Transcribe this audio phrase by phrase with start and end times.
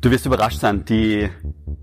[0.00, 1.28] Du wirst überrascht sein, die,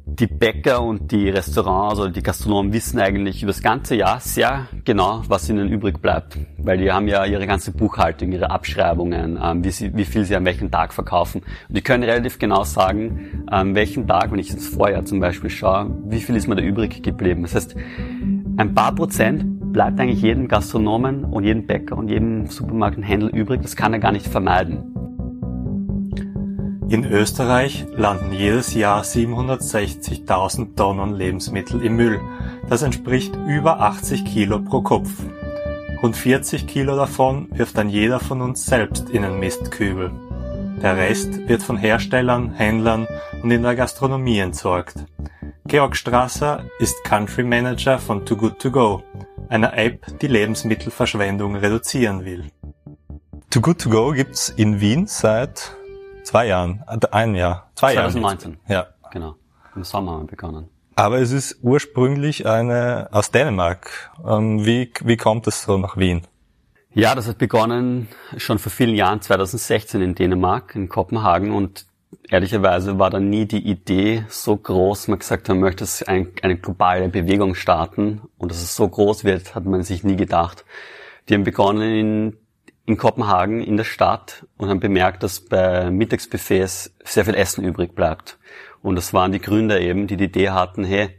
[0.06, 4.68] die Bäcker und die Restaurants oder die Gastronomen wissen eigentlich über das ganze Jahr sehr
[4.84, 6.38] genau, was ihnen übrig bleibt.
[6.58, 10.36] Weil die haben ja ihre ganze Buchhaltung, ihre Abschreibungen, ähm, wie, sie, wie viel sie
[10.36, 11.42] an welchem Tag verkaufen.
[11.68, 15.50] Und die können relativ genau sagen, an welchem Tag, wenn ich ins Vorjahr zum Beispiel
[15.50, 17.44] schaue, wie viel ist mir da übrig geblieben.
[17.44, 17.76] Das heißt,
[18.58, 23.34] ein paar Prozent bleibt eigentlich jedem Gastronomen und jedem Bäcker und jedem Supermarkt und Händler
[23.34, 23.62] übrig.
[23.62, 24.99] Das kann er gar nicht vermeiden.
[26.90, 32.20] In Österreich landen jedes Jahr 760.000 Tonnen Lebensmittel im Müll.
[32.68, 35.12] Das entspricht über 80 Kilo pro Kopf.
[36.02, 40.10] Rund 40 Kilo davon wirft dann jeder von uns selbst in den Mistkübel.
[40.82, 43.08] Der Rest wird von Herstellern, Händlern
[43.44, 44.96] und in der Gastronomie entsorgt.
[45.68, 49.04] Georg Strasser ist Country Manager von Too Good To Go,
[49.48, 52.46] einer App, die Lebensmittelverschwendung reduzieren will.
[53.52, 55.76] Too Good To Go gibt's in Wien seit
[56.30, 58.60] Zwei Jahren, äh, ein Jahr, zwei 2019.
[58.68, 58.88] Jahre.
[59.04, 59.10] Ja.
[59.10, 59.36] Genau.
[59.76, 60.70] Im Sommer haben wir begonnen.
[60.96, 64.12] Aber es ist ursprünglich eine aus Dänemark.
[64.24, 66.28] Ähm, wie, wie kommt es so nach Wien?
[66.94, 71.88] Ja, das hat begonnen schon vor vielen Jahren, 2016 in Dänemark, in Kopenhagen und
[72.30, 76.58] ehrlicherweise war da nie die Idee so groß, man gesagt hat, man möchte ein, eine
[76.58, 80.64] globale Bewegung starten und dass es so groß wird, hat man sich nie gedacht.
[81.28, 82.38] Die haben begonnen in
[82.90, 87.94] in Kopenhagen in der Stadt und haben bemerkt, dass bei Mittagsbuffets sehr viel Essen übrig
[87.94, 88.40] bleibt.
[88.82, 91.12] Und das waren die Gründer eben, die die Idee hatten, hey,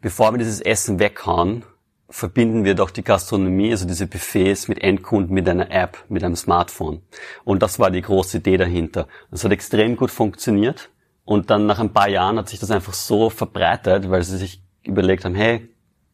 [0.00, 1.64] bevor wir dieses Essen weghauen,
[2.08, 6.34] verbinden wir doch die Gastronomie, also diese Buffets mit Endkunden, mit einer App, mit einem
[6.34, 7.02] Smartphone.
[7.44, 9.06] Und das war die große Idee dahinter.
[9.30, 10.88] Das hat extrem gut funktioniert.
[11.26, 14.62] Und dann nach ein paar Jahren hat sich das einfach so verbreitet, weil sie sich
[14.82, 15.68] überlegt haben, hey,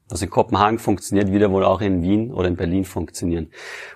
[0.09, 3.49] was in Kopenhagen funktioniert, wieder wohl auch in Wien oder in Berlin funktionieren.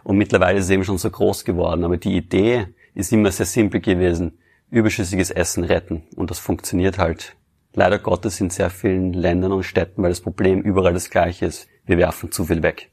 [0.05, 1.85] Und mittlerweile ist es eben schon so groß geworden.
[1.85, 4.39] Aber die Idee ist immer sehr simpel gewesen.
[4.71, 6.03] Überschüssiges Essen retten.
[6.17, 7.37] Und das funktioniert halt
[7.75, 11.69] leider Gottes in sehr vielen Ländern und Städten, weil das Problem überall das gleiche ist.
[11.87, 12.91] Wir werfen zu viel weg.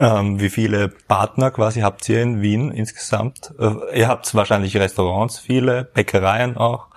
[0.00, 3.52] Ähm, wie viele Partner quasi habt ihr in Wien insgesamt?
[3.58, 6.88] Äh, ihr habt wahrscheinlich Restaurants, viele, Bäckereien auch,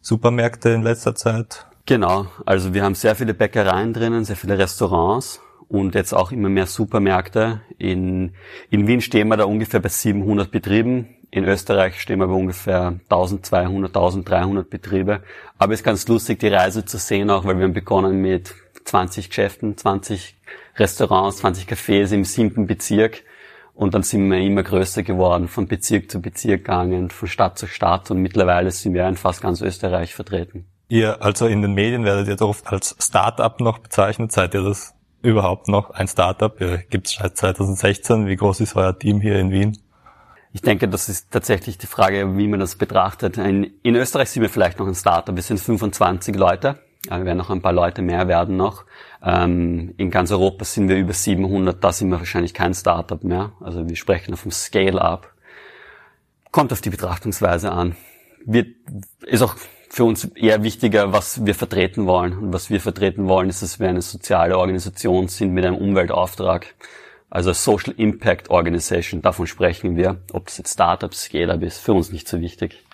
[0.00, 1.66] Supermärkte in letzter Zeit.
[1.88, 6.50] Genau, also wir haben sehr viele Bäckereien drinnen, sehr viele Restaurants und jetzt auch immer
[6.50, 7.62] mehr Supermärkte.
[7.78, 8.34] In,
[8.68, 11.16] in Wien stehen wir da ungefähr bei 700 Betrieben.
[11.30, 15.22] In Österreich stehen wir bei ungefähr 1200, 1300 Betriebe.
[15.56, 18.52] Aber es ist ganz lustig, die Reise zu sehen auch, weil wir haben begonnen mit
[18.84, 20.36] 20 Geschäften, 20
[20.76, 23.22] Restaurants, 20 Cafés im siebten Bezirk.
[23.72, 27.66] Und dann sind wir immer größer geworden, von Bezirk zu Bezirk gegangen, von Stadt zu
[27.66, 28.10] Stadt.
[28.10, 30.66] Und mittlerweile sind wir in fast ganz Österreich vertreten.
[30.88, 34.32] Ihr, also in den Medien werdet ihr doch oft als Startup noch bezeichnet.
[34.32, 36.58] Seid ihr das überhaupt noch ein Startup?
[36.60, 38.26] Ihr gibt es seit 2016.
[38.26, 39.78] Wie groß ist euer Team hier in Wien?
[40.54, 43.36] Ich denke, das ist tatsächlich die Frage, wie man das betrachtet.
[43.36, 45.36] In, Österreich sind wir vielleicht noch ein Startup.
[45.36, 46.78] Wir sind 25 Leute.
[47.06, 48.84] Wir werden noch ein paar Leute mehr werden noch.
[49.22, 51.84] Ähm, in ganz Europa sind wir über 700.
[51.84, 53.52] Da sind wir wahrscheinlich kein Startup mehr.
[53.60, 55.30] Also wir sprechen vom Scale-up.
[56.50, 57.94] Kommt auf die Betrachtungsweise an.
[58.46, 58.68] Wird,
[59.26, 59.54] ist auch
[59.90, 62.36] für uns eher wichtiger, was wir vertreten wollen.
[62.36, 66.74] Und was wir vertreten wollen, ist, dass wir eine soziale Organisation sind mit einem Umweltauftrag.
[67.30, 70.18] Also Social Impact Organization, davon sprechen wir.
[70.32, 72.84] Ob das jetzt Startups, Scale-Up ist, für uns nicht so wichtig.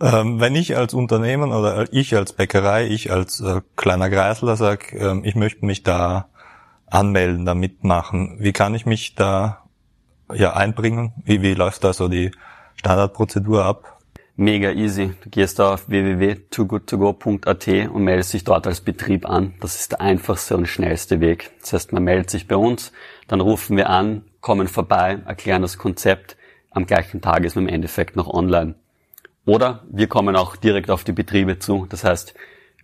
[0.00, 4.96] Ähm, wenn ich als Unternehmen oder ich als Bäckerei, ich als äh, kleiner Kreisler sage,
[4.96, 6.28] ähm, ich möchte mich da
[6.86, 9.64] anmelden, da mitmachen, wie kann ich mich da
[10.32, 11.12] ja einbringen?
[11.24, 12.30] Wie, wie läuft da so die
[12.76, 13.97] Standardprozedur ab?
[14.38, 15.12] Mega easy.
[15.22, 19.54] Du gehst auf www.toogoodtogo.at und meldest dich dort als Betrieb an.
[19.60, 21.50] Das ist der einfachste und schnellste Weg.
[21.60, 22.92] Das heißt, man meldet sich bei uns,
[23.26, 26.36] dann rufen wir an, kommen vorbei, erklären das Konzept.
[26.70, 28.76] Am gleichen Tag ist man im Endeffekt noch online.
[29.44, 31.86] Oder wir kommen auch direkt auf die Betriebe zu.
[31.88, 32.34] Das heißt,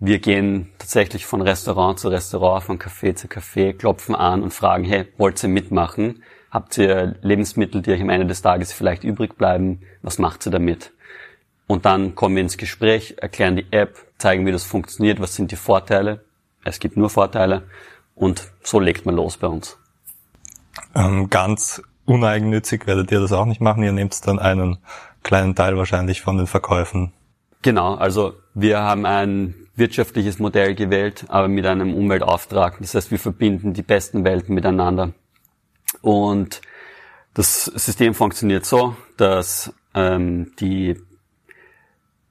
[0.01, 4.85] wir gehen tatsächlich von Restaurant zu Restaurant, von Café zu Café, klopfen an und fragen,
[4.85, 6.25] hey, wollt ihr mitmachen?
[6.51, 9.83] Habt ihr Lebensmittel, die euch am Ende des Tages vielleicht übrig bleiben?
[10.03, 10.94] Was macht ihr damit?
[11.67, 15.51] Und dann kommen wir ins Gespräch, erklären die App, zeigen, wie das funktioniert, was sind
[15.51, 16.25] die Vorteile.
[16.65, 17.63] Es gibt nur Vorteile.
[18.15, 19.77] Und so legt man los bei uns.
[20.95, 23.83] Ähm, ganz uneigennützig werdet ihr das auch nicht machen.
[23.83, 24.79] Ihr nehmt dann einen
[25.23, 27.13] kleinen Teil wahrscheinlich von den Verkäufen.
[27.63, 32.77] Genau, also wir haben ein wirtschaftliches Modell gewählt, aber mit einem Umweltauftrag.
[32.81, 35.13] Das heißt, wir verbinden die besten Welten miteinander.
[36.03, 36.61] Und
[37.33, 41.01] das System funktioniert so, dass ähm, die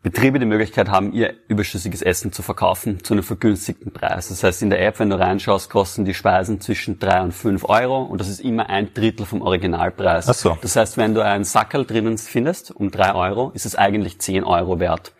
[0.03, 4.27] Betriebe die Möglichkeit haben, ihr überschüssiges Essen zu verkaufen zu einem vergünstigten Preis.
[4.27, 7.63] Das heißt, in der App, wenn du reinschaust, kosten die Speisen zwischen drei und fünf
[7.63, 10.27] Euro und das ist immer ein Drittel vom Originalpreis.
[10.27, 10.57] Ach so.
[10.61, 14.43] Das heißt, wenn du einen Sackerl drinnen findest um drei Euro, ist es eigentlich zehn
[14.43, 15.13] Euro wert.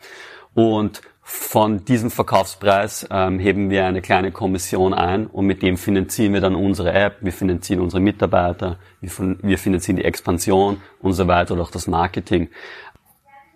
[0.54, 6.34] Und von diesem Verkaufspreis ähm, heben wir eine kleine Kommission ein und mit dem finanzieren
[6.34, 11.26] wir dann unsere App, wir finanzieren unsere Mitarbeiter, wir, wir finanzieren die Expansion und so
[11.26, 12.50] weiter oder auch das Marketing.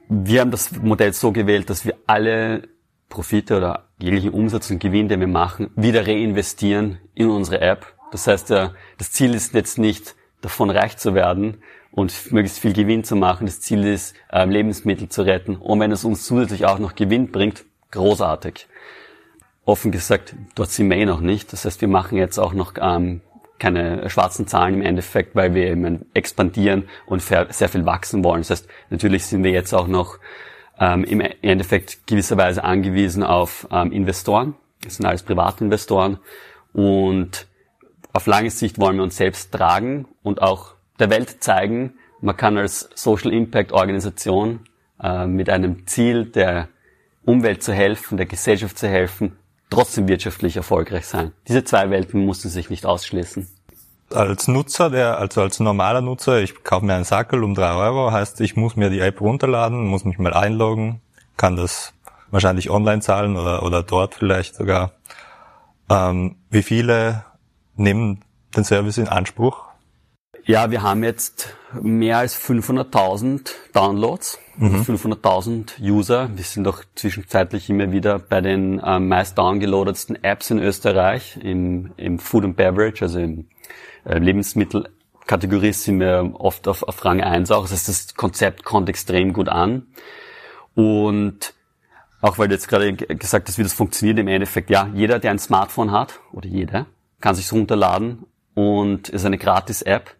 [0.09, 2.69] Wir haben das Modell so gewählt, dass wir alle
[3.09, 7.93] Profite oder jeglichen Umsatz und Gewinn, den wir machen, wieder reinvestieren in unsere App.
[8.11, 11.57] Das heißt, das Ziel ist jetzt nicht, davon reich zu werden
[11.91, 13.47] und möglichst viel Gewinn zu machen.
[13.47, 15.55] Das Ziel ist, ähm, Lebensmittel zu retten.
[15.55, 18.67] Und wenn es uns zusätzlich auch noch Gewinn bringt, großartig.
[19.65, 21.51] Offen gesagt, dort sind wir eh noch nicht.
[21.51, 23.21] Das heißt, wir machen jetzt auch noch ähm,
[23.59, 28.41] keine schwarzen Zahlen im Endeffekt, weil wir eben expandieren und sehr viel wachsen wollen.
[28.41, 30.19] Das heißt, natürlich sind wir jetzt auch noch
[30.79, 34.55] ähm, im Endeffekt gewisserweise angewiesen auf ähm, Investoren.
[34.83, 36.19] Das sind alles Privatinvestoren.
[36.73, 37.47] Und
[38.13, 42.57] auf lange Sicht wollen wir uns selbst tragen und auch der Welt zeigen, man kann
[42.57, 44.61] als Social Impact Organisation
[45.01, 46.69] äh, mit einem Ziel der
[47.25, 49.37] Umwelt zu helfen, der Gesellschaft zu helfen,
[49.69, 51.31] trotzdem wirtschaftlich erfolgreich sein.
[51.47, 53.47] Diese zwei Welten mussten sich nicht ausschließen.
[54.13, 58.11] Als Nutzer, der, also als normaler Nutzer, ich kaufe mir einen Sackel um drei Euro,
[58.11, 61.01] heißt, ich muss mir die App runterladen, muss mich mal einloggen,
[61.35, 61.93] kann das
[62.31, 64.91] wahrscheinlich online zahlen oder, oder dort vielleicht sogar.
[65.89, 67.25] Ähm, wie viele
[67.75, 68.23] nehmen
[68.55, 69.65] den Service in Anspruch?
[70.45, 74.81] Ja, wir haben jetzt mehr als 500.000 Downloads, mhm.
[74.81, 76.29] 500.000 User.
[76.35, 81.93] Wir sind auch zwischenzeitlich immer wieder bei den äh, meist downgeloadetsten Apps in Österreich im,
[81.97, 83.47] im Food and Beverage, also im
[84.05, 87.63] äh, Lebensmittelkategorie sind wir oft auf, auf Rang 1 auch.
[87.63, 89.87] Das heißt, das Konzept kommt extrem gut an.
[90.75, 91.53] Und
[92.21, 95.31] auch weil du jetzt gerade gesagt hast, wie das funktioniert im Endeffekt, ja, jeder, der
[95.31, 96.87] ein Smartphone hat, oder jeder,
[97.21, 100.15] kann sich runterladen und ist eine Gratis-App.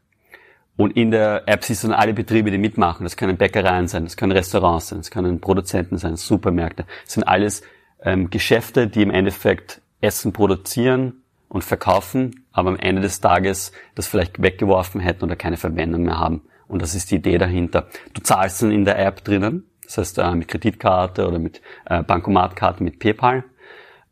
[0.78, 3.04] Und in der App siehst du dann alle Betriebe, die mitmachen.
[3.04, 6.86] Das können Bäckereien sein, das können Restaurants sein, das können Produzenten sein, Supermärkte.
[7.04, 7.64] Das sind alles
[8.04, 14.08] ähm, Geschäfte, die im Endeffekt Essen produzieren und verkaufen, aber am Ende des Tages das
[14.08, 16.42] vielleicht weggeworfen hätten oder keine Verwendung mehr haben.
[16.68, 17.88] Und das ist die Idee dahinter.
[18.14, 22.04] Du zahlst dann in der App drinnen, das heißt äh, mit Kreditkarte oder mit äh,
[22.04, 23.44] Bankomatkarte, mit PayPal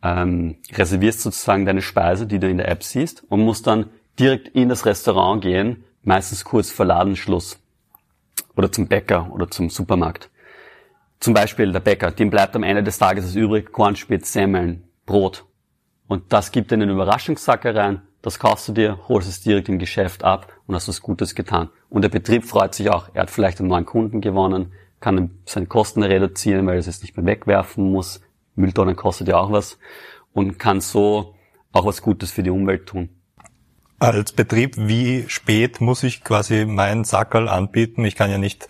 [0.05, 3.89] ähm, reservierst sozusagen deine Speise, die du in der App siehst und musst dann
[4.19, 7.59] direkt in das Restaurant gehen, meistens kurz vor Ladenschluss
[8.55, 10.29] oder zum Bäcker oder zum Supermarkt.
[11.19, 15.45] Zum Beispiel der Bäcker, dem bleibt am Ende des Tages das übrig, Kornspitz, Semmeln, Brot.
[16.07, 19.79] Und das gibt dir einen Überraschungssacker rein, das kaufst du dir, holst es direkt im
[19.79, 21.69] Geschäft ab und hast was Gutes getan.
[21.89, 23.09] Und der Betrieb freut sich auch.
[23.13, 27.17] Er hat vielleicht einen neuen Kunden gewonnen, kann seine Kosten reduzieren, weil er es nicht
[27.17, 28.21] mehr wegwerfen muss,
[28.55, 29.77] Mülltonnen kostet ja auch was
[30.33, 31.35] und kann so
[31.71, 33.09] auch was Gutes für die Umwelt tun.
[33.99, 38.03] Als Betrieb, wie spät muss ich quasi meinen Sackerl anbieten?
[38.03, 38.67] Ich kann ja nicht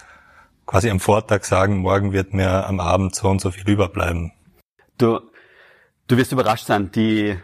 [0.65, 4.31] quasi am Vortag sagen, morgen wird mir am Abend so und so viel überbleiben.
[4.97, 5.19] Du,
[6.07, 7.37] du wirst überrascht sein, die,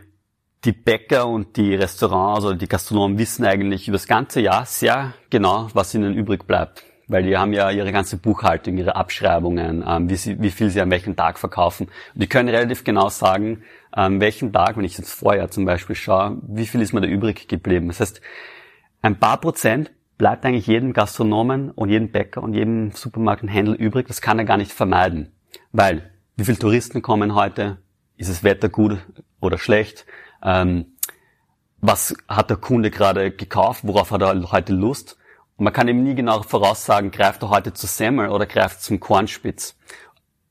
[0.63, 5.13] die Bäcker und die Restaurants oder die Gastronomen wissen eigentlich über das ganze Jahr sehr
[5.29, 10.09] genau, was ihnen übrig bleibt weil die haben ja ihre ganze Buchhaltung, ihre Abschreibungen, ähm,
[10.09, 11.87] wie, sie, wie viel sie an welchem Tag verkaufen.
[12.13, 13.63] Und die können relativ genau sagen,
[13.95, 17.07] ähm, welchem Tag, wenn ich jetzt vorher zum Beispiel schaue, wie viel ist mir da
[17.07, 17.89] übrig geblieben.
[17.89, 18.21] Das heißt,
[19.01, 24.07] ein paar Prozent bleibt eigentlich jedem Gastronomen und jedem Bäcker und jedem Supermarktenhändler übrig.
[24.07, 25.33] Das kann er gar nicht vermeiden.
[25.73, 27.79] Weil, wie viele Touristen kommen heute?
[28.15, 28.99] Ist das Wetter gut
[29.41, 30.05] oder schlecht?
[30.41, 30.93] Ähm,
[31.81, 33.81] was hat der Kunde gerade gekauft?
[33.83, 35.17] Worauf hat er heute Lust?
[35.61, 39.77] Man kann eben nie genau voraussagen, greift er heute zu Semmel oder greift zum Kornspitz.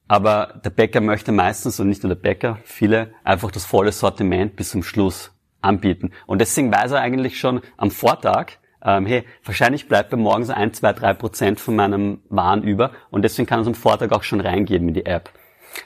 [0.07, 4.55] Aber der Bäcker möchte meistens, und nicht nur der Bäcker, viele, einfach das volle Sortiment
[4.55, 6.13] bis zum Schluss anbieten.
[6.29, 8.53] Und deswegen weiß er eigentlich schon am Vortag,
[8.85, 12.93] ähm, hey, wahrscheinlich bleibt bei morgen so ein, zwei, drei Prozent von meinem Waren über
[13.11, 15.33] und deswegen kann er es am Vortag auch schon reingeben in die App.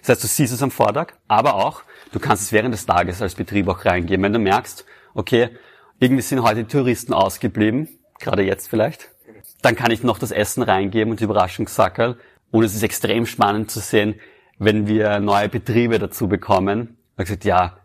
[0.01, 3.23] Das heißt, du siehst es am Vortag, aber auch, du kannst es während des Tages
[3.23, 4.23] als Betrieb auch reingeben.
[4.23, 5.49] Wenn du merkst, okay,
[5.99, 7.89] irgendwie sind heute Touristen ausgeblieben,
[8.21, 9.14] gerade jetzt vielleicht,
[9.65, 12.17] dann kann ich noch das Essen reingeben und die Überraschungssackerl.
[12.51, 14.17] Und es ist extrem spannend zu sehen,
[14.59, 16.97] wenn wir neue Betriebe dazu bekommen.
[17.15, 17.79] Habe gesagt, ja,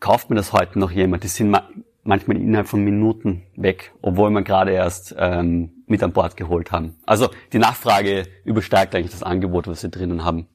[0.00, 1.24] kauft mir das heute noch jemand?
[1.24, 1.56] Die sind
[2.02, 6.96] manchmal innerhalb von Minuten weg, obwohl wir gerade erst ähm, mit an Bord geholt haben.
[7.06, 10.46] Also die Nachfrage übersteigt eigentlich das Angebot, was wir drinnen haben.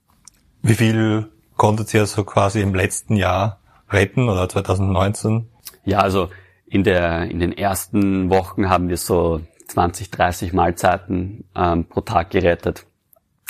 [0.61, 3.59] Wie viel konntet ihr so quasi im letzten Jahr
[3.89, 5.47] retten oder 2019?
[5.85, 6.29] Ja, also
[6.65, 12.31] in der in den ersten Wochen haben wir so 20, 30 Mahlzeiten ähm, pro Tag
[12.31, 12.85] gerettet.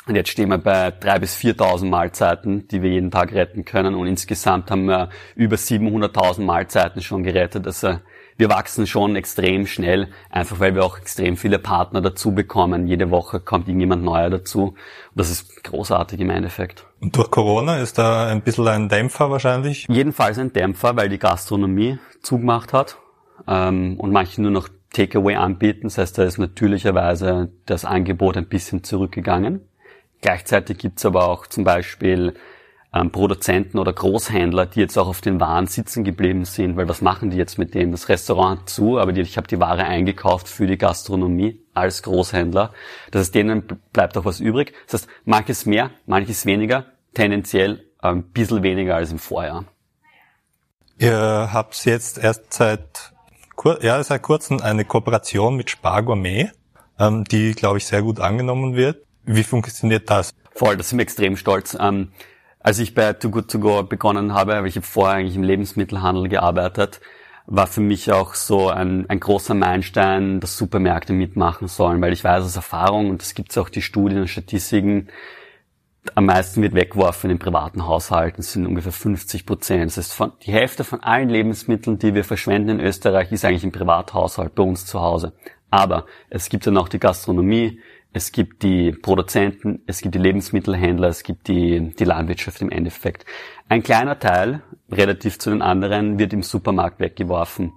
[0.07, 3.93] Und jetzt stehen wir bei 3.000 bis 4.000 Mahlzeiten, die wir jeden Tag retten können.
[3.93, 7.67] Und insgesamt haben wir über 700.000 Mahlzeiten schon gerettet.
[7.67, 7.97] Also
[8.37, 12.87] wir wachsen schon extrem schnell, einfach weil wir auch extrem viele Partner dazu bekommen.
[12.87, 14.67] Jede Woche kommt irgendjemand neuer dazu.
[14.69, 14.77] Und
[15.15, 16.85] das ist großartig im Endeffekt.
[17.01, 19.87] Und durch Corona ist da ein bisschen ein Dämpfer wahrscheinlich?
[19.89, 22.97] Jedenfalls ein Dämpfer, weil die Gastronomie zugemacht hat
[23.45, 25.83] ähm, und manche nur noch Takeaway anbieten.
[25.83, 29.61] Das heißt, da ist natürlicherweise das Angebot ein bisschen zurückgegangen.
[30.21, 32.33] Gleichzeitig gibt's aber auch zum Beispiel
[32.93, 37.01] ähm, Produzenten oder Großhändler, die jetzt auch auf den Waren sitzen geblieben sind, weil was
[37.01, 37.91] machen die jetzt mit dem?
[37.91, 42.73] Das Restaurant zu, aber die, ich habe die Ware eingekauft für die Gastronomie als Großhändler.
[43.11, 43.63] Das heißt, denen
[43.93, 44.73] bleibt auch was übrig.
[44.85, 49.65] Das heißt, manches mehr, manches weniger, tendenziell ein bisschen weniger als im Vorjahr.
[50.97, 53.13] Ihr habt jetzt erst seit,
[53.81, 56.51] ja, seit kurzem eine Kooperation mit Spar Gourmet,
[56.99, 59.05] ähm, die, glaube ich, sehr gut angenommen wird.
[59.23, 60.33] Wie funktioniert das?
[60.55, 61.77] Voll, das sind wir extrem stolz.
[61.79, 62.11] Ähm,
[62.59, 65.43] als ich bei Too Good To Go begonnen habe, weil ich habe vorher eigentlich im
[65.43, 67.01] Lebensmittelhandel gearbeitet,
[67.45, 72.23] war für mich auch so ein, ein großer Meilenstein, dass Supermärkte mitmachen sollen, weil ich
[72.23, 75.07] weiß aus Erfahrung, und es gibt auch die Studien und Statistiken,
[76.15, 79.85] am meisten wird weggeworfen in privaten Haushalten, sind ungefähr 50 Prozent.
[79.87, 83.63] Das heißt, von, die Hälfte von allen Lebensmitteln, die wir verschwenden in Österreich, ist eigentlich
[83.63, 85.33] im Privathaushalt bei uns zu Hause.
[85.69, 87.79] Aber es gibt dann auch die Gastronomie,
[88.13, 93.25] es gibt die Produzenten, es gibt die Lebensmittelhändler, es gibt die, die Landwirtschaft im Endeffekt.
[93.69, 97.73] Ein kleiner Teil, relativ zu den anderen, wird im Supermarkt weggeworfen.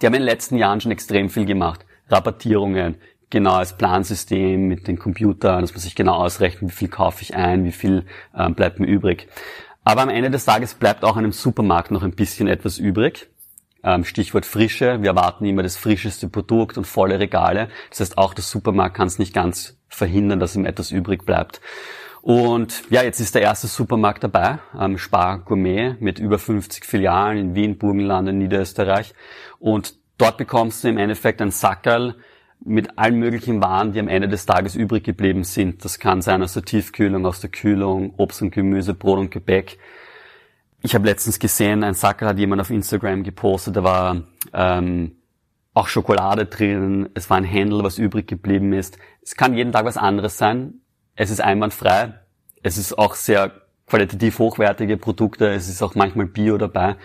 [0.00, 1.86] Die haben in den letzten Jahren schon extrem viel gemacht.
[2.08, 2.96] Rabattierungen,
[3.30, 7.64] genaues Plansystem mit den Computern, dass man sich genau ausrechnet, wie viel kaufe ich ein,
[7.64, 8.04] wie viel
[8.34, 9.28] äh, bleibt mir übrig.
[9.84, 13.28] Aber am Ende des Tages bleibt auch einem Supermarkt noch ein bisschen etwas übrig.
[13.82, 15.02] Ähm, Stichwort Frische.
[15.02, 17.68] Wir erwarten immer das frischeste Produkt und volle Regale.
[17.90, 21.60] Das heißt, auch der Supermarkt kann es nicht ganz verhindern, dass ihm etwas übrig bleibt.
[22.22, 27.36] Und ja, jetzt ist der erste Supermarkt dabei, ähm, Spar Gourmet mit über 50 Filialen
[27.36, 29.12] in Wien, Burgenland und Niederösterreich.
[29.58, 32.14] Und dort bekommst du im Endeffekt ein Sackerl
[32.64, 35.84] mit allen möglichen Waren, die am Ende des Tages übrig geblieben sind.
[35.84, 39.78] Das kann sein aus der Tiefkühlung, aus der Kühlung, Obst und Gemüse, Brot und Gebäck.
[40.80, 45.16] Ich habe letztens gesehen, ein Sacker hat jemand auf Instagram gepostet, da war ähm,
[45.74, 48.98] auch Schokolade drin, es war ein Händel, was übrig geblieben ist.
[49.22, 50.74] Es kann jeden Tag was anderes sein.
[51.16, 52.14] Es ist einwandfrei.
[52.62, 53.52] Es ist auch sehr
[53.86, 55.48] qualitativ hochwertige Produkte.
[55.48, 56.96] Es ist auch manchmal Bio dabei.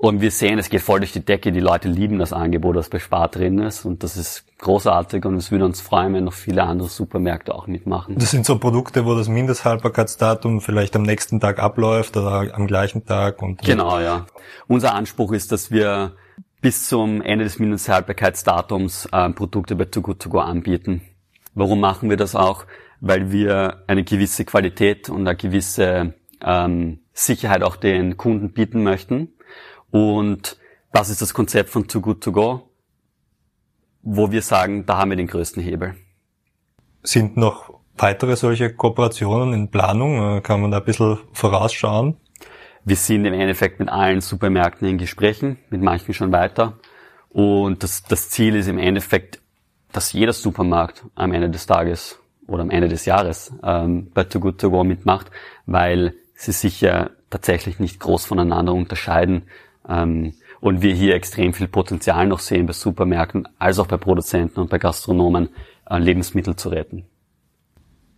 [0.00, 1.52] Und wir sehen, es geht voll durch die Decke.
[1.52, 3.84] Die Leute lieben das Angebot, das bei Spar drin ist.
[3.84, 5.26] Und das ist großartig.
[5.26, 8.16] Und es würde uns freuen, wenn noch viele andere Supermärkte auch mitmachen.
[8.16, 13.04] Das sind so Produkte, wo das Mindesthaltbarkeitsdatum vielleicht am nächsten Tag abläuft oder am gleichen
[13.04, 13.42] Tag.
[13.42, 14.24] Und genau, ja.
[14.68, 16.12] Unser Anspruch ist, dass wir
[16.62, 21.02] bis zum Ende des Mindesthaltbarkeitsdatums äh, Produkte bei Too Good To Go anbieten.
[21.54, 22.64] Warum machen wir das auch?
[23.02, 29.34] Weil wir eine gewisse Qualität und eine gewisse ähm, Sicherheit auch den Kunden bieten möchten
[29.90, 30.56] und
[30.92, 32.70] das ist das Konzept von Too Good To Go,
[34.02, 35.94] wo wir sagen, da haben wir den größten Hebel.
[37.02, 40.42] Sind noch weitere solche Kooperationen in Planung?
[40.42, 42.16] Kann man da ein bisschen vorausschauen?
[42.84, 46.78] Wir sind im Endeffekt mit allen Supermärkten in Gesprächen, mit manchen schon weiter.
[47.28, 49.40] Und das, das Ziel ist im Endeffekt,
[49.92, 54.40] dass jeder Supermarkt am Ende des Tages oder am Ende des Jahres ähm, bei Too
[54.40, 55.30] Good To Go mitmacht,
[55.66, 59.44] weil sie sich ja tatsächlich nicht groß voneinander unterscheiden.
[59.88, 64.60] Ähm, und wir hier extrem viel Potenzial noch sehen bei Supermärkten, als auch bei Produzenten
[64.60, 65.48] und bei Gastronomen,
[65.88, 67.06] äh, Lebensmittel zu retten.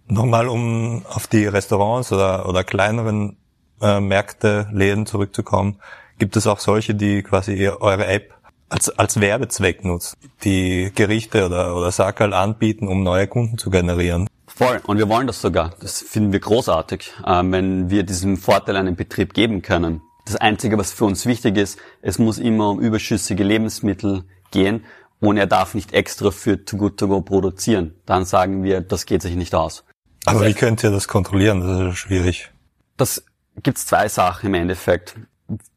[0.09, 3.37] Nochmal, um auf die Restaurants oder, oder kleineren
[3.81, 5.79] äh, Märkte, Läden zurückzukommen,
[6.19, 8.35] gibt es auch solche, die quasi eure App
[8.69, 14.29] als, als Werbezweck nutzt, die Gerichte oder, oder Sackerl anbieten, um neue Kunden zu generieren.
[14.47, 14.81] Voll.
[14.87, 15.75] Und wir wollen das sogar.
[15.81, 20.03] Das finden wir großartig, äh, wenn wir diesem Vorteil einen Betrieb geben können.
[20.25, 24.85] Das Einzige, was für uns wichtig ist, es muss immer um überschüssige Lebensmittel gehen
[25.21, 27.95] und er darf nicht extra für Too Good To Go produzieren.
[28.07, 29.85] Dann sagen wir, das geht sich nicht aus.
[30.25, 31.61] Aber heißt, wie könnt ihr das kontrollieren?
[31.61, 32.51] Das ist schwierig.
[32.97, 33.25] Das
[33.63, 35.17] gibt's zwei Sachen im Endeffekt.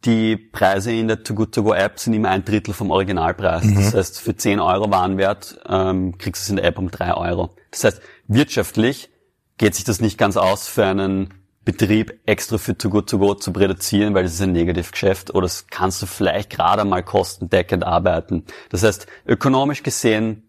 [0.06, 3.64] Die Preise in der Too Good To Go App sind immer ein Drittel vom Originalpreis.
[3.64, 3.75] Mhm.
[3.75, 7.14] Das heißt, für 10 Euro Warenwert ähm, kriegst du es in der App um 3
[7.16, 7.56] Euro.
[7.72, 9.10] Das heißt, wirtschaftlich
[9.58, 11.34] geht sich das nicht ganz aus für einen
[11.66, 15.42] Betrieb extra für Too Good To Go zu produzieren, weil das ist ein Negativgeschäft oder
[15.42, 18.46] das kannst du vielleicht gerade mal kostendeckend arbeiten.
[18.70, 20.48] Das heißt, ökonomisch gesehen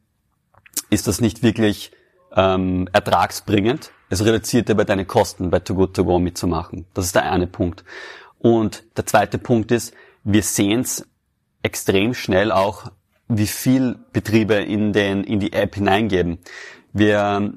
[0.90, 1.90] ist das nicht wirklich
[2.34, 3.92] ähm, ertragsbringend.
[4.10, 6.86] Es reduziert aber deine Kosten bei Too Good To Go mitzumachen.
[6.92, 7.82] Das ist der eine Punkt.
[8.38, 11.08] Und der zweite Punkt ist, wir sehen es
[11.62, 12.92] extrem schnell auch,
[13.28, 16.38] wie viel Betriebe in den in die App hineingeben.
[16.92, 17.54] Wir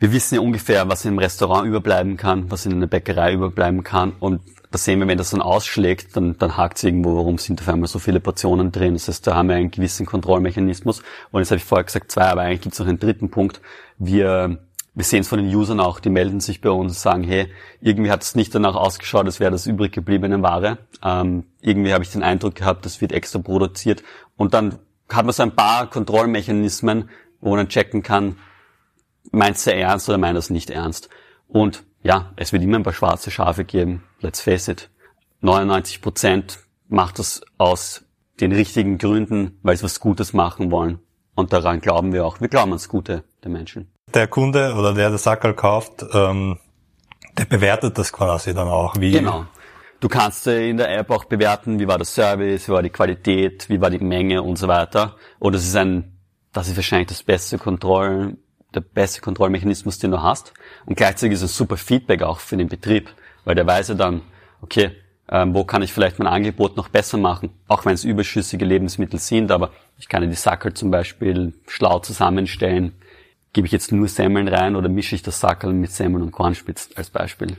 [0.00, 4.14] wir wissen ja ungefähr, was im Restaurant überbleiben kann, was in einer Bäckerei überbleiben kann.
[4.18, 4.40] Und
[4.70, 7.68] da sehen wir, wenn das dann ausschlägt, dann, dann hakt es irgendwo, warum sind auf
[7.68, 8.94] einmal so viele Portionen drin.
[8.94, 11.02] Das heißt, da haben wir einen gewissen Kontrollmechanismus.
[11.30, 13.60] Und jetzt habe ich vorher gesagt zwei, aber eigentlich gibt es noch einen dritten Punkt.
[13.98, 14.58] Wir,
[14.94, 17.48] wir sehen es von den Usern auch, die melden sich bei uns und sagen, hey,
[17.82, 20.78] irgendwie hat es nicht danach ausgeschaut, als wäre das übrig gebliebene Ware.
[21.04, 24.02] Ähm, irgendwie habe ich den Eindruck gehabt, das wird extra produziert.
[24.38, 24.78] Und dann
[25.10, 27.10] hat man so ein paar Kontrollmechanismen,
[27.42, 28.36] wo man checken kann,
[29.30, 31.08] meint er ernst oder meint es nicht ernst.
[31.48, 34.04] Und ja, es wird immer ein paar schwarze Schafe geben.
[34.20, 34.90] Let's face it.
[35.40, 36.58] 99 Prozent
[36.88, 38.04] macht das aus
[38.40, 41.00] den richtigen Gründen, weil sie was Gutes machen wollen.
[41.34, 42.40] Und daran glauben wir auch.
[42.40, 43.92] Wir glauben ans Gute der Menschen.
[44.12, 46.58] Der Kunde oder der das Sackerl kauft, ähm,
[47.38, 48.94] der bewertet das quasi dann auch.
[48.98, 49.46] Wie genau.
[50.00, 53.68] Du kannst in der App auch bewerten, wie war der Service, wie war die Qualität,
[53.68, 55.16] wie war die Menge und so weiter.
[55.38, 56.18] Und das ist ein,
[56.52, 58.38] das ist wahrscheinlich das beste Kontroll,
[58.74, 60.52] der beste Kontrollmechanismus, den du hast.
[60.86, 63.10] Und gleichzeitig ist es super Feedback auch für den Betrieb,
[63.44, 64.22] weil der weiß ja dann,
[64.62, 64.92] okay,
[65.30, 69.20] ähm, wo kann ich vielleicht mein Angebot noch besser machen, auch wenn es überschüssige Lebensmittel
[69.20, 72.94] sind, aber ich kann ja die Sackel zum Beispiel schlau zusammenstellen.
[73.52, 76.90] Gebe ich jetzt nur Semmeln rein oder mische ich das Sackel mit Semmeln und Kornspitz
[76.96, 77.56] als Beispiel?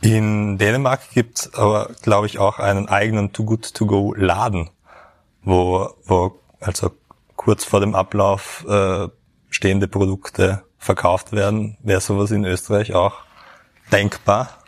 [0.00, 4.68] In Dänemark gibt's aber, glaube ich, auch einen eigenen Too Good To Go Laden,
[5.42, 6.90] wo, wo also
[7.36, 9.08] kurz vor dem Ablauf äh,
[9.54, 11.78] stehende Produkte verkauft werden.
[11.82, 13.20] Wäre sowas in Österreich auch
[13.92, 14.58] denkbar?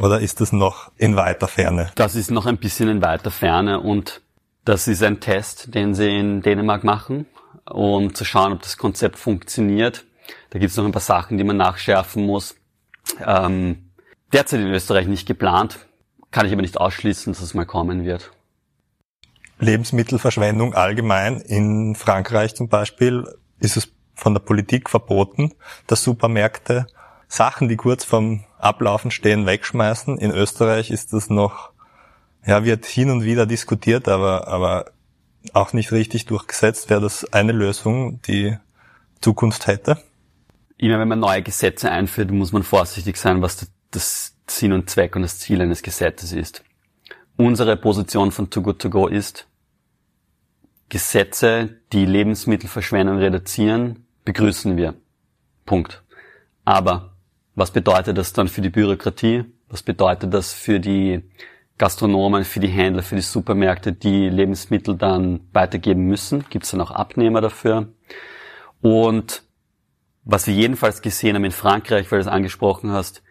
[0.00, 1.92] Oder ist das noch in weiter Ferne?
[1.94, 4.20] Das ist noch ein bisschen in weiter Ferne und
[4.64, 7.26] das ist ein Test, den sie in Dänemark machen,
[7.70, 10.04] um zu schauen, ob das Konzept funktioniert.
[10.50, 12.56] Da gibt es noch ein paar Sachen, die man nachschärfen muss.
[13.24, 13.90] Ähm,
[14.32, 15.78] derzeit in Österreich nicht geplant,
[16.32, 18.32] kann ich aber nicht ausschließen, dass es mal kommen wird.
[19.60, 23.24] Lebensmittelverschwendung allgemein in Frankreich zum Beispiel
[23.64, 25.52] ist es von der Politik verboten,
[25.86, 26.86] dass Supermärkte
[27.28, 30.18] Sachen, die kurz vorm Ablaufen stehen, wegschmeißen.
[30.18, 31.70] In Österreich ist das noch,
[32.46, 34.92] ja, wird hin und wieder diskutiert, aber, aber
[35.52, 36.88] auch nicht richtig durchgesetzt.
[36.90, 38.56] Wäre das eine Lösung, die
[39.20, 39.98] Zukunft hätte?
[40.76, 45.16] Immer wenn man neue Gesetze einführt, muss man vorsichtig sein, was das Sinn und Zweck
[45.16, 46.62] und das Ziel eines Gesetzes ist.
[47.36, 49.46] Unsere Position von Too Good To Go ist,
[50.94, 54.94] Gesetze, die Lebensmittelverschwendung reduzieren, begrüßen wir.
[55.66, 56.04] Punkt.
[56.64, 57.16] Aber
[57.56, 59.44] was bedeutet das dann für die Bürokratie?
[59.68, 61.24] Was bedeutet das für die
[61.78, 66.44] Gastronomen, für die Händler, für die Supermärkte, die Lebensmittel dann weitergeben müssen?
[66.48, 67.88] Gibt es dann auch Abnehmer dafür?
[68.80, 69.42] Und
[70.22, 73.24] was wir jedenfalls gesehen haben in Frankreich, weil du es angesprochen hast,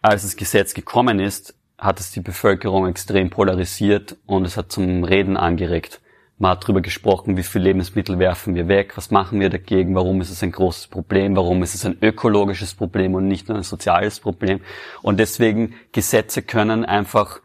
[0.00, 5.04] als das Gesetz gekommen ist, hat es die Bevölkerung extrem polarisiert und es hat zum
[5.04, 6.00] Reden angeregt.
[6.36, 10.20] Man hat darüber gesprochen, wie viel Lebensmittel werfen wir weg, was machen wir dagegen, warum
[10.20, 13.62] ist es ein großes Problem, warum ist es ein ökologisches Problem und nicht nur ein
[13.62, 14.60] soziales Problem.
[15.02, 17.40] Und deswegen Gesetze können einfach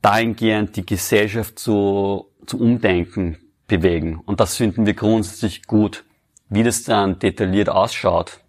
[0.00, 4.20] dahingehend die Gesellschaft zu, zu umdenken bewegen.
[4.24, 6.04] Und das finden wir grundsätzlich gut.
[6.48, 8.40] Wie das dann detailliert ausschaut,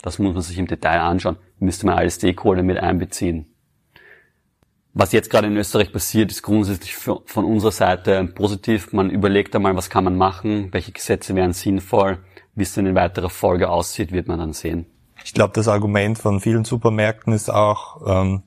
[0.00, 3.53] das muss man sich im Detail anschauen, müsste man alle Stakeholder mit einbeziehen.
[4.96, 8.92] Was jetzt gerade in Österreich passiert, ist grundsätzlich von unserer Seite positiv.
[8.92, 12.18] Man überlegt einmal, was kann man machen, welche Gesetze wären sinnvoll,
[12.54, 14.86] wie es dann in weiterer Folge aussieht, wird man dann sehen.
[15.24, 18.44] Ich glaube, das Argument von vielen Supermärkten ist auch, ähm,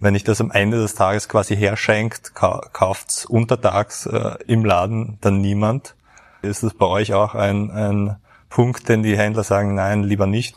[0.00, 5.18] wenn ich das am Ende des Tages quasi herschenkt, ka kauft's untertags äh, im Laden
[5.20, 5.94] dann niemand.
[6.42, 8.16] Ist das bei euch auch ein, ein
[8.48, 10.56] Punkt, den die Händler sagen, nein, lieber nicht?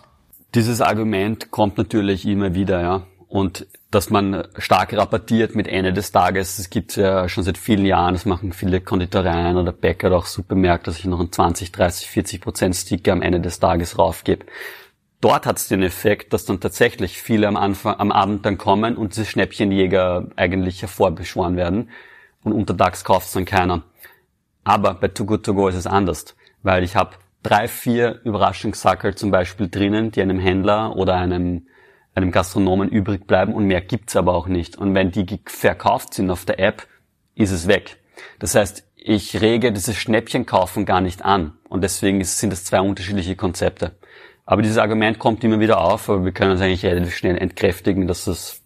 [0.56, 3.04] Dieses Argument kommt natürlich immer wieder, ja.
[3.30, 7.86] Und dass man stark rabattiert mit Ende des Tages, das gibt's ja schon seit vielen
[7.86, 11.72] Jahren, das machen viele Konditoreien oder Bäcker oder auch Supermärkte, dass ich noch einen 20,
[11.72, 14.48] 30, 40 Prozent Sticker am Ende des Tages raufgebe.
[15.22, 19.16] Dort hat's den Effekt, dass dann tatsächlich viele am Anfang, am Abend dann kommen und
[19.16, 21.90] diese Schnäppchenjäger eigentlich hervorbeschworen werden
[22.44, 23.84] und untertags kauft's dann keiner.
[24.64, 27.12] Aber bei Too Good To Go ist es anders, weil ich habe
[27.44, 31.68] drei, vier Überraschungssackel zum Beispiel drinnen, die einem Händler oder einem
[32.22, 34.78] einem Gastronomen übrig bleiben und mehr gibt's aber auch nicht.
[34.78, 36.88] Und wenn die verkauft sind auf der App,
[37.36, 37.98] ist es weg.
[38.40, 41.54] Das heißt, ich rege dieses Schnäppchenkaufen gar nicht an.
[41.70, 43.98] Und deswegen sind es zwei unterschiedliche Konzepte.
[44.46, 48.08] Aber dieses Argument kommt immer wieder auf, aber wir können uns eigentlich relativ schnell entkräftigen,
[48.08, 48.62] dass es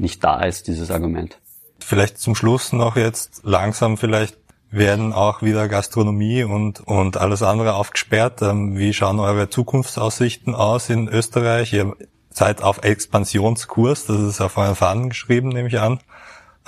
[0.00, 1.38] nicht da ist, dieses Argument.
[1.78, 4.38] Vielleicht zum Schluss noch jetzt langsam vielleicht
[4.70, 8.42] werden auch wieder Gastronomie und, und alles andere aufgesperrt.
[8.42, 11.72] Ähm, wie schauen eure Zukunftsaussichten aus in Österreich?
[11.72, 11.94] Ihr
[12.34, 16.00] seid auf Expansionskurs, das ist auf euren Fahnen geschrieben, nehme ich an.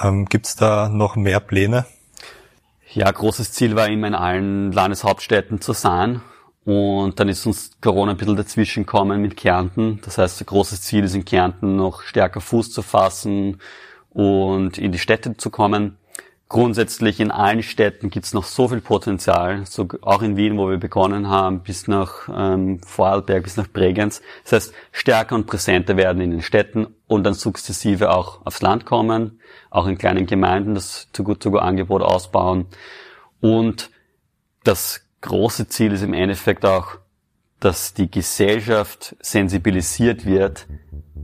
[0.03, 1.87] Ähm, Gibt es da noch mehr Pläne?
[2.93, 6.23] Ja, großes Ziel war immer in allen Landeshauptstädten zu sein.
[6.65, 10.01] Und dann ist uns Corona ein bisschen dazwischen gekommen mit Kärnten.
[10.05, 13.61] Das heißt, großes Ziel ist in Kärnten noch stärker Fuß zu fassen
[14.11, 15.97] und in die Städte zu kommen.
[16.49, 20.71] Grundsätzlich in allen Städten gibt es noch so viel Potenzial, so auch in Wien, wo
[20.71, 24.23] wir begonnen haben, bis nach ähm, Vorarlberg, bis nach Bregenz.
[24.45, 28.85] Das heißt, stärker und präsenter werden in den Städten und dann sukzessive auch aufs Land
[28.85, 32.67] kommen, auch in kleinen Gemeinden das To-Go-To-Go-Angebot ausbauen.
[33.41, 33.91] Und
[34.63, 36.99] das große Ziel ist im Endeffekt auch,
[37.59, 40.69] dass die Gesellschaft sensibilisiert wird,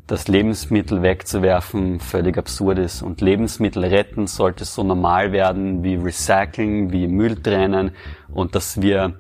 [0.07, 3.03] dass Lebensmittel wegzuwerfen völlig absurd ist.
[3.03, 7.93] Und Lebensmittel retten sollte so normal werden wie Recycling, wie Müll trennen
[8.33, 9.15] und dass wir,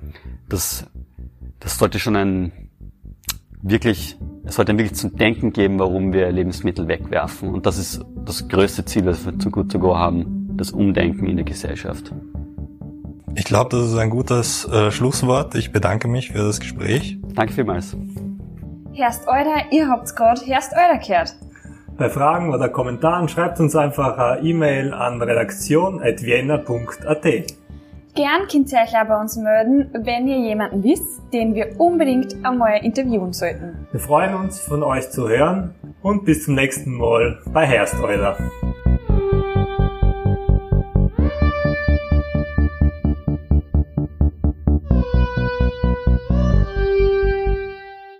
[0.48, 0.86] das,
[1.60, 2.52] das sollte schon ein
[3.62, 7.50] wirklich, es sollte wirklich zum Denken geben, warum wir Lebensmittel wegwerfen.
[7.50, 11.26] Und das ist das größte Ziel, das wir zu Good to Go haben, das Umdenken
[11.26, 12.12] in der Gesellschaft.
[13.34, 15.54] Ich glaube, das ist ein gutes äh, Schlusswort.
[15.54, 17.18] Ich bedanke mich für das Gespräch.
[17.34, 17.96] Danke vielmals.
[18.94, 21.34] Herst eurer, ihr habt's grad Herst eurer gehört.
[21.96, 27.24] Bei Fragen oder Kommentaren schreibt uns einfach eine E-Mail an redaktion.vienna.at.
[28.14, 32.36] Gern könnt ihr euch auch bei uns melden, wenn ihr jemanden wisst, den wir unbedingt
[32.44, 33.86] einmal interviewen sollten.
[33.90, 38.36] Wir freuen uns, von euch zu hören und bis zum nächsten Mal bei Herst eurer.